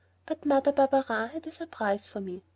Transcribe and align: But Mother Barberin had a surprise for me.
But 0.25 0.45
Mother 0.47 0.71
Barberin 0.71 1.29
had 1.29 1.45
a 1.45 1.51
surprise 1.51 2.07
for 2.07 2.19
me. 2.21 2.41